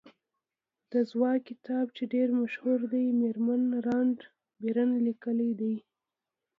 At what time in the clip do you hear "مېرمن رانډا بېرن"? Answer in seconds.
3.21-4.89